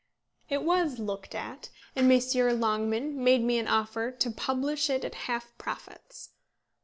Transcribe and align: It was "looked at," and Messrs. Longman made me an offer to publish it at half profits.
It 0.49 0.63
was 0.63 0.97
"looked 0.97 1.35
at," 1.35 1.69
and 1.95 2.07
Messrs. 2.09 2.57
Longman 2.57 3.23
made 3.23 3.43
me 3.43 3.59
an 3.59 3.67
offer 3.67 4.09
to 4.09 4.31
publish 4.31 4.89
it 4.89 5.05
at 5.05 5.13
half 5.29 5.55
profits. 5.59 6.29